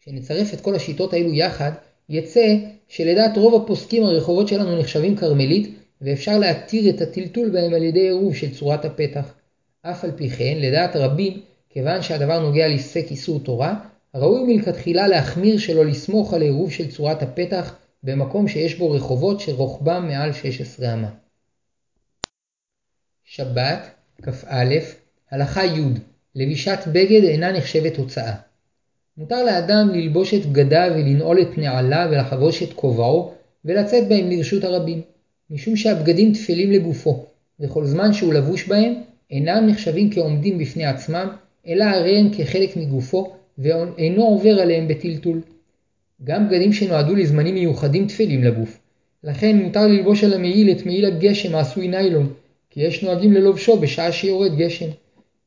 [0.00, 1.72] כשנצרף את כל השיטות האלו יחד,
[2.08, 2.56] יצא
[2.88, 8.34] שלדעת רוב הפוסקים הרחובות שלנו נחשבים כרמלית, ואפשר להתיר את הטלטול בהם על ידי עירוב
[8.34, 9.34] של צורת הפתח.
[9.82, 13.74] אף על פי כן, לדעת רבים, כיוון שהדבר נוגע לספק איסור תורה,
[14.14, 20.08] ראוי מלכתחילה להחמיר שלא לסמוך על עירוב של צורת הפתח במקום שיש בו רחובות שרוחבם
[20.08, 21.08] מעל 16 אמה.
[23.32, 23.90] שבת,
[24.22, 24.74] כ"א,
[25.30, 25.80] הלכה י'
[26.34, 28.34] לבישת בגד אינה נחשבת הוצאה.
[29.16, 33.32] מותר לאדם ללבוש את בגדיו ולנעול את נעליו ולחבוש את כובעו
[33.64, 35.00] ולצאת בהם לרשות הרבים,
[35.50, 37.26] משום שהבגדים תפלים לגופו,
[37.60, 38.94] וכל זמן שהוא לבוש בהם
[39.30, 41.28] אינם נחשבים כעומדים בפני עצמם,
[41.66, 45.40] אלא הרי הם כחלק מגופו ואינו עובר עליהם בטלטול.
[46.24, 48.78] גם בגדים שנועדו לזמנים מיוחדים תפלים לגוף,
[49.24, 52.32] לכן מותר ללבוש על המעיל את מעיל הגשם העשוי ניילון,
[52.70, 54.88] כי יש נוהגים ללובשו בשעה שיורד גשם.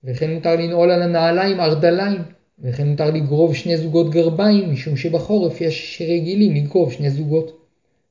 [0.04, 2.22] וכן מותר לנעול על הנעליים ארדליים,
[2.60, 7.58] וכן מותר לגרוב שני זוגות גרביים, משום שבחורף יש שרגילים לגרוב שני זוגות.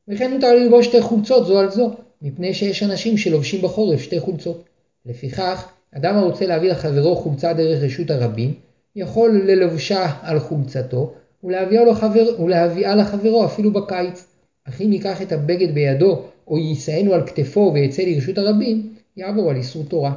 [0.09, 1.91] וכן מותר ללבוש שתי חולצות זו על זו,
[2.23, 4.65] מפני שיש אנשים שלובשים בחורף שתי חולצות.
[5.07, 8.55] לפיכך, אדם הרוצה להביא לחברו חולצה דרך רשות הרבים,
[8.97, 11.13] יכול ללבשה על חולצתו
[11.45, 14.27] ולהביאה, לחבר, ולהביאה לחברו אפילו בקיץ.
[14.69, 19.57] אך אם ייקח את הבגד בידו או יישאנו על כתפו ויצא לרשות הרבים, יעבור על
[19.57, 20.13] איסור תורה.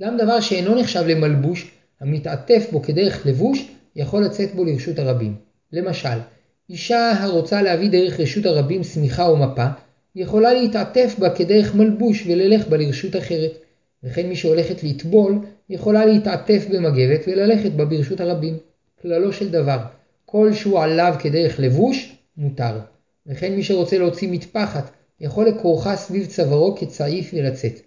[0.00, 5.34] גם דבר שאינו נחשב למלבוש, המתעטף בו כדרך לבוש, יכול לצאת בו לרשות הרבים.
[5.72, 6.18] למשל,
[6.70, 9.66] אישה הרוצה להביא דרך רשות הרבים שמיכה או מפה,
[10.14, 13.52] יכולה להתעטף בה כדרך מלבוש וללך בה לרשות אחרת.
[14.04, 15.38] וכן מי שהולכת לטבול,
[15.70, 18.58] יכולה להתעטף במגבת וללכת בה ברשות הרבים.
[19.02, 19.78] כללו של דבר,
[20.26, 22.78] כל שהוא עליו כדרך לבוש, מותר.
[23.26, 24.90] וכן מי שרוצה להוציא מטפחת,
[25.22, 27.80] יכול לכורכה סביב צווארו כצעיף ולצאת.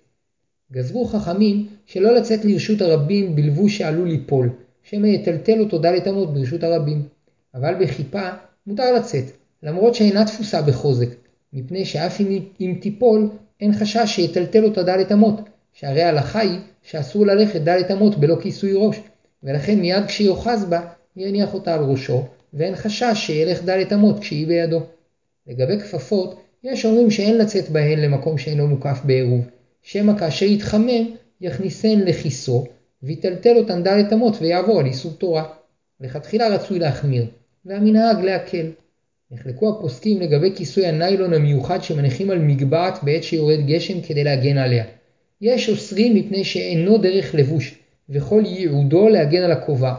[0.72, 4.50] גזרו חכמים שלא לצאת לרשות הרבים בלבוש שעלול ליפול,
[4.84, 7.02] שמא יטלטל אותו דלת אמות ברשות הרבים.
[7.56, 8.30] אבל בכיפה
[8.68, 9.24] מותר לצאת,
[9.64, 11.10] למרות שאינה תפוסה בחוזק,
[11.54, 13.30] מפני שאף אם, אם תיפול,
[13.62, 15.42] אין חשש שיטלטל אותה דלת אמות,
[15.74, 18.98] שהרי ההלכה היא שאסור ללכת דלת אמות בלא כיסוי ראש,
[19.44, 20.82] ולכן מיד כשיוחז בה,
[21.16, 24.80] יניח אותה על ראשו, ואין חשש שילך דלת אמות כשהיא בידו.
[25.48, 29.46] לגבי כפפות, יש אומרים שאין לצאת בהן למקום שאינו מוקף בעירוב,
[29.84, 32.66] שמא כאשר יתחמם, יכניסן לכיסו,
[33.04, 35.44] ויטלטל אותן דלת אמות ויעבור על איסור תורה.
[36.02, 37.26] לכתחילה רצוי להחמיר,
[37.66, 38.72] והמנהג להקל.
[39.32, 44.84] נחלקו הפוסקים לגבי כיסוי הניילון המיוחד שמניחים על מגבעת בעת שיורד גשם כדי להגן עליה.
[45.42, 47.76] יש אוסרים מפני שאינו דרך לבוש,
[48.10, 49.94] וכל ייעודו להגן על הכובע.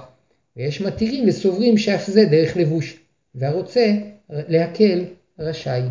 [0.57, 3.01] ויש מתירים וסוברים שאף זה דרך לבוש,
[3.35, 3.93] והרוצה
[4.29, 5.05] להקל
[5.39, 5.83] רשאי.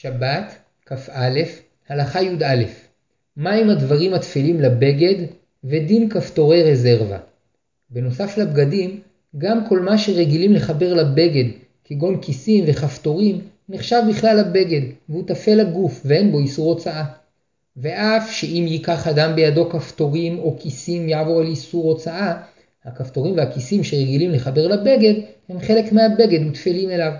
[0.00, 0.54] שבת,
[0.86, 1.40] כ"א,
[1.88, 2.64] הלכה י"א
[3.36, 5.14] מהם הדברים התפלים לבגד
[5.64, 7.18] ודין כפתורי רזרבה.
[7.90, 9.00] בנוסף לבגדים,
[9.38, 11.44] גם כל מה שרגילים לחבר לבגד,
[11.84, 17.04] כגון כיסים וכפתורים, נחשב בכלל לבגד, והוא טפל לגוף ואין בו איסור הוצאה.
[17.76, 22.40] ואף שאם ייקח אדם בידו כפתורים או כיסים יעבור על איסור הוצאה,
[22.84, 25.14] הכפתורים והכיסים שרגילים לחבר לבגד
[25.48, 27.12] הם חלק מהבגד וטפלים אליו.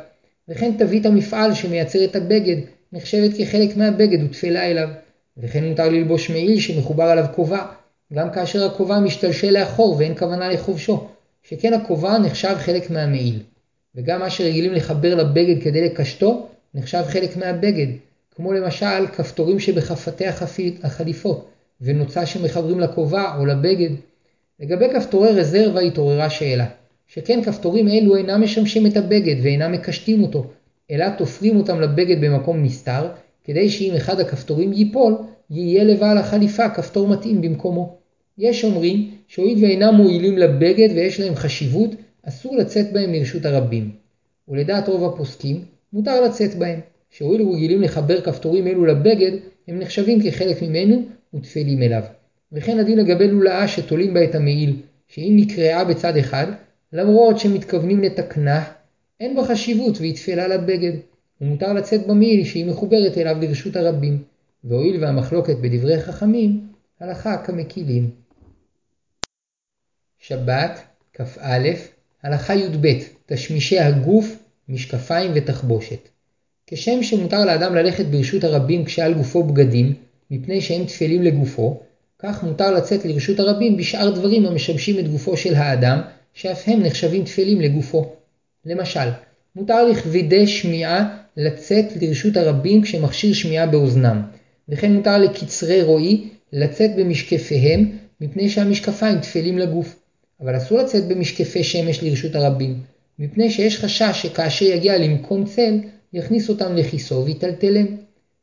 [0.49, 2.57] וכן תווית המפעל שמייצר את הבגד
[2.93, 4.89] נחשבת כחלק מהבגד וטפלה אליו.
[5.37, 7.67] וכן מותר ללבוש מעיל שמחובר עליו כובע,
[8.13, 11.09] גם כאשר הכובע משתלשל לאחור ואין כוונה לחובשו,
[11.43, 13.43] שכן הכובע נחשב חלק מהמעיל.
[13.95, 17.87] וגם מה שרגילים לחבר לבגד כדי לקשתו, נחשב חלק מהבגד,
[18.37, 20.25] כמו למשל כפתורים שבחפתי
[20.83, 21.49] החליפות,
[21.81, 23.91] ונוצה שמחברים לכובע או לבגד.
[24.61, 26.67] לגבי כפתורי רזרבה התעוררה שאלה,
[27.09, 30.47] שכן כפתורים אלו אינם משמשים את הבגד ואינם מקשטים אותו,
[30.91, 33.09] אלא תופרים אותם לבגד במקום נסתר,
[33.45, 35.15] כדי שאם אחד הכפתורים ייפול,
[35.51, 37.97] יהיה לבעל החליפה כפתור מתאים במקומו.
[38.39, 41.91] יש אומרים שהואיל ואינם מועילים לבגד ויש להם חשיבות,
[42.23, 43.91] אסור לצאת בהם לרשות הרבים.
[44.49, 49.33] ולדעת רוב הפוסקים, מותר לצאת בהם, שהואיל ורגילים לחבר כפתורים אלו לבגד,
[49.69, 51.03] הם נחשבים כחלק ממנו
[51.35, 52.03] וטפלים אליו.
[52.53, 54.77] וכן הדין לגבי לולאה שתולים בה את המעיל,
[55.09, 56.47] שאם נקרעה בצד אחד,
[56.93, 58.65] למרות שמתכוונים לתקנה,
[59.21, 60.93] אין בה חשיבות והיא תפלה לבגד,
[61.41, 64.23] ומותר לצאת במעיל שהיא מחוברת אליו לרשות הרבים,
[64.65, 66.69] והואיל והמחלוקת בדברי חכמים,
[67.01, 68.11] הלכה כמקילים.
[70.19, 71.69] שבת, כ"א,
[72.23, 72.89] הלכה י"ב,
[73.27, 74.37] תשמישי הגוף,
[74.69, 76.09] משקפיים ותחבושת.
[76.67, 79.95] כשם שמותר לאדם ללכת ברשות הרבים כשעל גופו בגדים,
[80.31, 81.81] מפני שהם תפלים לגופו,
[82.19, 86.01] כך מותר לצאת לרשות הרבים בשאר דברים המשמשים את גופו של האדם,
[86.39, 88.13] שאף הם נחשבים תפלים לגופו.
[88.65, 89.09] למשל,
[89.57, 94.23] מותר לכבדי שמיעה לצאת לרשות הרבים כשמכשיר שמיעה באוזנם,
[94.69, 99.97] וכן מותר לקצרי רועי לצאת במשקפיהם, מפני שהמשקפיים תפלים לגוף.
[100.41, 102.81] אבל אסור לצאת במשקפי שמש לרשות הרבים,
[103.19, 105.79] מפני שיש חשש שכאשר יגיע למקום צל,
[106.13, 107.87] יכניס אותם לכיסו ויטלטלם.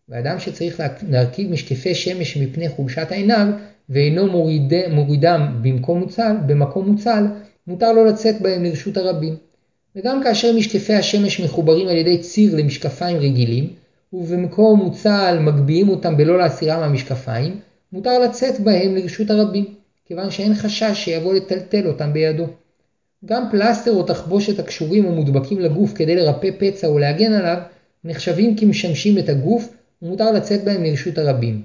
[0.09, 3.47] ואדם שצריך להרכיב משקפי שמש מפני חולשת עיניו,
[3.89, 7.23] ואינו מוריד, מורידם במקום מוצל, במקום מוצל,
[7.67, 9.35] מותר לו לצאת בהם לרשות הרבים.
[9.95, 13.69] וגם כאשר משקפי השמש מחוברים על ידי ציר למשקפיים רגילים,
[14.13, 17.59] ובמקום מוצל מגביהים אותם בלא להסירם מהמשקפיים,
[17.93, 19.65] מותר לצאת בהם לרשות הרבים,
[20.05, 22.45] כיוון שאין חשש שיבוא לטלטל אותם בידו.
[23.25, 27.57] גם פלסטר או תחבושת הקשורים או מודבקים לגוף כדי לרפא פצע או להגן עליו,
[28.03, 29.69] נחשבים כמשמשים את הגוף,
[30.01, 31.61] ומותר לצאת בהם לרשות הרבים.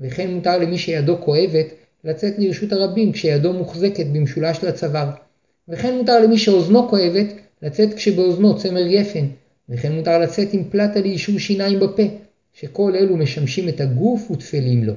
[0.00, 1.66] וכן מותר למי שידו כואבת,
[2.04, 5.10] לצאת לרשות הרבים כשידו מוחזקת במשולש לצוואר.
[5.72, 7.26] וכן מותר למי שאוזנו כואבת,
[7.62, 9.26] לצאת כשבאוזנו צמר גפן.
[9.68, 12.02] וכן מותר לצאת עם פלטה ליישור שיניים בפה,
[12.52, 14.92] שכל אלו משמשים את הגוף ותפלים לו.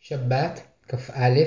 [0.00, 1.40] שבת, כ"א,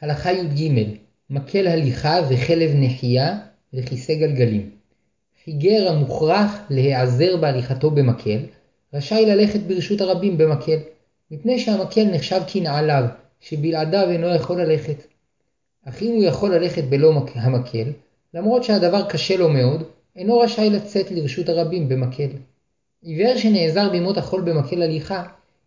[0.00, 0.84] הלכה י"ג,
[1.30, 3.38] מקל הליכה וחלב נחייה
[3.74, 4.70] וכיסא גלגלים.
[5.44, 8.38] חיגר המוכרח להיעזר בהליכתו במקל,
[8.94, 10.78] רשאי ללכת ברשות הרבים במקל,
[11.30, 13.04] מפני שהמקל נחשב כנעליו,
[13.40, 15.11] שבלעדיו אינו יכול ללכת.
[15.88, 17.92] אך אם הוא יכול ללכת בלא המקל,
[18.34, 19.82] למרות שהדבר קשה לו מאוד,
[20.16, 22.28] אינו רשאי לצאת לרשות הרבים במקל.
[23.02, 25.22] עיוור שנעזר בימות החול במקל הליכה,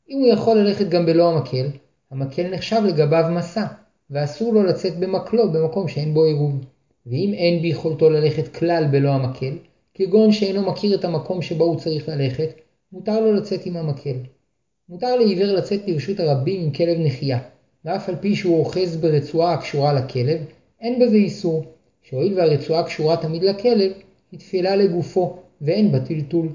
[0.10, 1.68] אם הוא יכול ללכת גם בלא המקל,
[2.12, 3.66] המקל נחשב לגביו מסע,
[4.10, 6.66] ואסור לו לצאת במקלו במקום שאין בו עירוב.
[7.06, 9.58] ואם אין ביכולתו ללכת כלל בלא המקל,
[9.94, 12.50] כגון שאינו מכיר את המקום שבו הוא צריך ללכת,
[12.92, 14.16] מותר לו לצאת עם המקל.
[14.90, 17.40] מותר לעיוור לצאת לרשות הרבים עם כלב נחייה,
[17.86, 20.40] ואף על פי שהוא אוחז ברצועה הקשורה לכלב,
[20.82, 21.66] אין בזה איסור,
[22.04, 23.92] שהואיל והרצועה קשורה תמיד לכלב,
[24.32, 26.50] היא תפילה לגופו, ואין בה טלטול.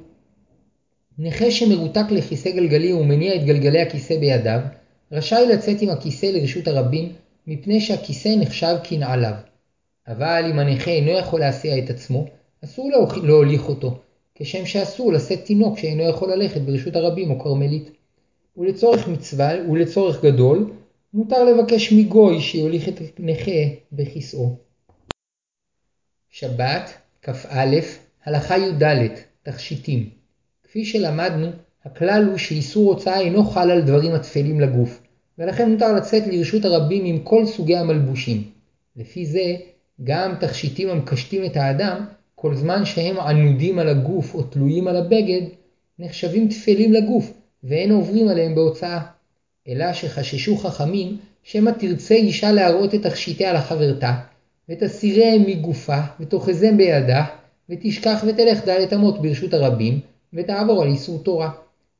[1.18, 4.60] נכה שמרותק לכיסא גלגלים ומניע את גלגלי הכיסא בידיו,
[5.12, 7.12] רשאי לצאת עם הכיסא לרשות הרבים,
[7.46, 9.34] מפני שהכיסא נחשב כנעליו.
[10.08, 12.26] אבל אם הנכה אינו יכול להסיע את עצמו,
[12.64, 12.90] אסור
[13.22, 13.98] להוליך אותו,
[14.34, 17.90] כשם שאסור לשאת תינוק שאינו יכול ללכת ברשות הרבים או כרמלית.
[18.56, 20.70] ולצורך מצווה ולצורך גדול,
[21.14, 23.60] מותר לבקש מגוי שיוליך את נכה
[23.92, 24.56] בכיסאו.
[26.28, 26.90] שבת,
[27.22, 27.76] כ"א,
[28.24, 29.08] הלכה י"ד,
[29.42, 30.10] תכשיטים.
[30.62, 31.46] כפי שלמדנו,
[31.84, 35.02] הכלל הוא שאיסור הוצאה אינו חל על דברים התפלים לגוף,
[35.38, 38.50] ולכן מותר לצאת לרשות הרבים עם כל סוגי המלבושים.
[38.96, 39.56] לפי זה,
[40.04, 45.42] גם תכשיטים המקשטים את האדם, כל זמן שהם ענודים על הגוף או תלויים על הבגד,
[45.98, 47.32] נחשבים תפלים לגוף,
[47.64, 49.19] ואין עוברים עליהם בהוצאה.
[49.70, 54.12] אלא שחששו חכמים, שמא תרצה אישה להראות את תכשיטיה לחברתה,
[54.68, 57.24] ותסירם מגופה, ותאחזם בידה,
[57.70, 60.00] ותשכח ותלך דלת אמות ברשות הרבים,
[60.34, 61.50] ותעבור על איסור תורה.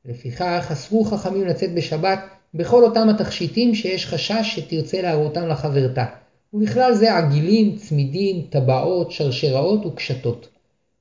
[0.05, 2.19] לפיכך אסרו חכמים לצאת בשבת
[2.53, 6.05] בכל אותם התכשיטים שיש חשש שתרצה להראותם לחברתה,
[6.53, 10.49] ובכלל זה עגילים, צמידים, טבעות, שרשראות וקשתות.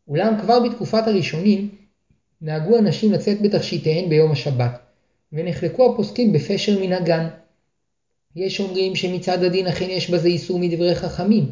[0.08, 1.68] אולם כבר בתקופת הראשונים
[2.42, 4.79] נהגו אנשים לצאת בתכשיטיהן ביום השבת,
[5.32, 7.26] ונחלקו הפוסקים בפשר מנהגן.
[8.36, 11.46] יש אומרים שמצד הדין אכן יש בזה איסור מדברי חכמים,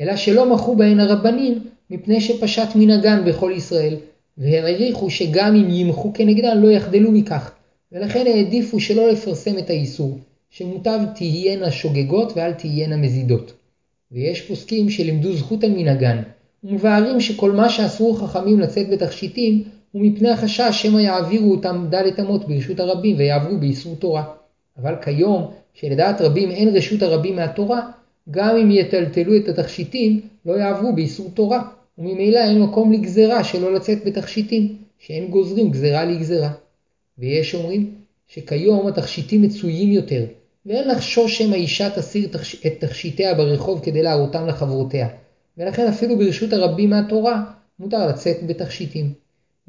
[0.00, 1.58] אלא שלא מחו בהן הרבנים
[1.90, 3.96] מפני שפשט מנהגן בכל ישראל,
[4.38, 7.52] והעריכו שגם אם ימחו כנגדן לא יחדלו מכך,
[7.92, 10.18] ולכן העדיפו שלא לפרסם את האיסור,
[10.50, 13.52] שמוטב תהיינה שוגגות ואל תהיינה מזידות.
[14.12, 16.22] ויש פוסקים שלימדו זכות על מנהגן,
[16.64, 22.48] ומבארים שכל מה שאסרו חכמים לצאת בתכשיטים, הוא מפני החשש שמא יעבירו אותם דלת אמות
[22.48, 24.24] ברשות הרבים ויעברו באיסור תורה.
[24.78, 27.90] אבל כיום, שלדעת רבים אין רשות הרבים מהתורה,
[28.30, 31.62] גם אם יטלטלו את התכשיטים, לא יעברו באיסור תורה,
[31.98, 36.50] וממילא אין מקום לגזרה שלא לצאת בתכשיטים, שאין גוזרים גזרה לגזרה.
[37.18, 37.94] ויש אומרים
[38.28, 40.24] שכיום התכשיטים מצויים יותר,
[40.66, 42.28] ואין לחשוש שמא אישה תסיר
[42.66, 45.08] את תכשיטיה ברחוב כדי להראותם לחברותיה,
[45.58, 47.44] ולכן אפילו ברשות הרבים מהתורה
[47.78, 49.21] מותר לצאת בתכשיטים.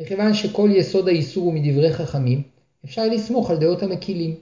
[0.03, 2.41] מכיוון שכל יסוד האיסור הוא מדברי חכמים,
[2.85, 4.35] אפשר לסמוך על דעות המקילים.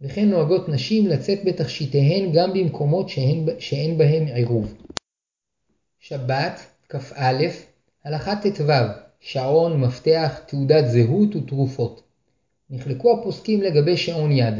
[0.00, 4.74] וכן נוהגות נשים לצאת בתכשיטיהן גם במקומות שאין, שאין בהם עירוב.
[6.00, 7.44] שבת, כ"א,
[8.04, 8.72] הלכה ט"ו,
[9.20, 12.02] שעון, מפתח, תעודת זהות ותרופות.
[12.70, 14.54] נחלקו הפוסקים לגבי שעון יד.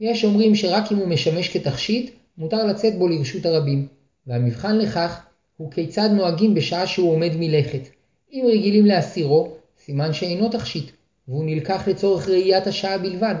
[0.00, 3.86] יש אומרים שרק אם הוא משמש כתכשיט, מותר לצאת בו לרשות הרבים.
[4.26, 5.20] והמבחן לכך
[5.56, 7.88] הוא כיצד נוהגים בשעה שהוא עומד מלכת.
[8.32, 10.90] אם רגילים להסירו, סימן שאינו תכשיט,
[11.28, 13.34] והוא נלקח לצורך ראיית השעה בלבד,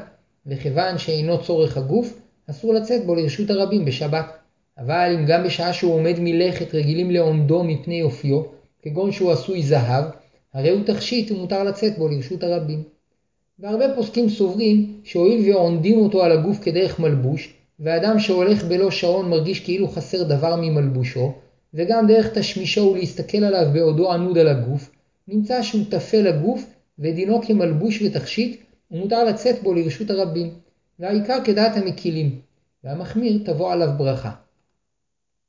[0.46, 4.26] וכיוון שאינו צורך הגוף, אסור לצאת בו לרשות הרבים בשבת.
[4.78, 8.42] אבל אם גם בשעה שהוא עומד מלכת רגילים לעומדו מפני יופיו,
[8.82, 10.04] כגון שהוא עשוי זהב,
[10.54, 12.82] הרי הוא תכשיט ומותר לצאת בו לרשות הרבים.
[13.58, 19.60] והרבה פוסקים סוברים שהואיל ועונדים אותו על הגוף כדרך מלבוש, ואדם שהולך בלא שעון מרגיש
[19.60, 21.32] כאילו חסר דבר ממלבושו,
[21.74, 24.90] וגם דרך תשמישו ולהסתכל עליו בעודו ענוד על הגוף,
[25.32, 26.66] נמצא שהוא טפל הגוף
[26.98, 30.54] ודינו כמלבוש ותכשיט, ומותר לצאת בו לרשות הרבים,
[30.98, 32.40] והעיקר כדעת המקילים,
[32.84, 34.30] והמחמיר תבוא עליו ברכה.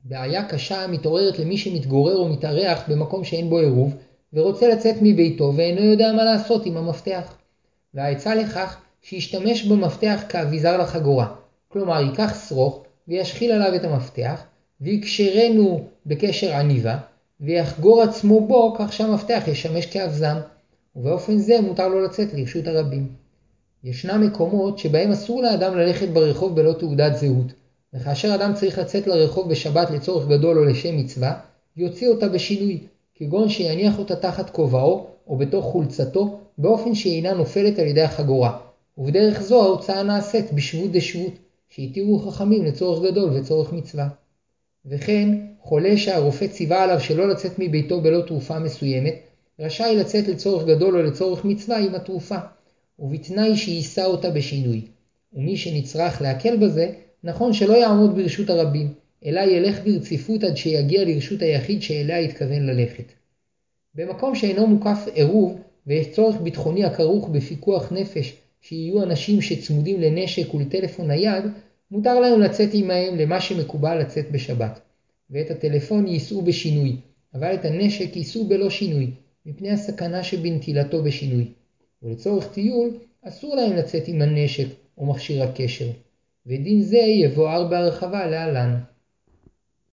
[0.03, 3.95] בעיה קשה מתעוררת למי שמתגורר או מתארח במקום שאין בו עירוב,
[4.33, 7.37] ורוצה לצאת מביתו ואינו יודע מה לעשות עם המפתח.
[7.93, 11.35] והעצה לכך שישתמש במפתח כאביזר לחגורה,
[11.67, 14.43] כלומר ייקח שרוך וישחיל עליו את המפתח,
[14.81, 16.97] ויקשרנו בקשר עניבה,
[17.41, 20.35] ויחגור עצמו בו כך שהמפתח ישמש כאבזם,
[20.95, 23.07] ובאופן זה מותר לו לצאת לרשות הרבים.
[23.83, 27.45] ישנם מקומות שבהם אסור לאדם ללכת ברחוב בלא תעודת זהות,
[27.93, 31.39] וכאשר אדם צריך לצאת לרחוב בשבת לצורך גדול או לשם מצווה,
[31.77, 32.79] יוציא אותה בשינוי,
[33.15, 38.57] כגון שיניח אותה תחת כובעו או בתוך חולצתו, באופן שהיא אינה נופלת על ידי החגורה,
[38.97, 41.33] ובדרך זו ההוצאה נעשית בשבות דשבות,
[41.69, 44.07] שהתירו חכמים לצורך גדול וצורך מצווה.
[44.85, 49.15] וכן, חולה שהרופא ציווה עליו שלא לצאת מביתו בלא תרופה מסוימת,
[49.59, 52.37] רשאי לצאת לצורך גדול או לצורך מצווה עם התרופה,
[52.99, 54.81] ובתנאי שיישא אותה בשינוי.
[55.33, 56.91] ומי שנצרך להקל בזה,
[57.23, 58.93] נכון שלא יעמוד ברשות הרבים,
[59.25, 63.11] אלא ילך ברציפות עד שיגיע לרשות היחיד שאליה יתכוון ללכת.
[63.95, 71.07] במקום שאינו מוקף עירוב, ויש צורך ביטחוני הכרוך בפיקוח נפש שיהיו אנשים שצמודים לנשק ולטלפון
[71.07, 71.43] נייד,
[71.91, 74.79] מותר להם לצאת עמהם למה שמקובל לצאת בשבת.
[75.31, 76.95] ואת הטלפון יישאו בשינוי,
[77.33, 79.11] אבל את הנשק יישאו בלא שינוי,
[79.45, 81.45] מפני הסכנה שבנטילתו בשינוי.
[82.03, 84.67] ולצורך טיול, אסור להם לצאת עם הנשק
[84.97, 85.89] או מכשיר הקשר.
[86.45, 88.79] ודין זה יבואר בהרחבה להלן.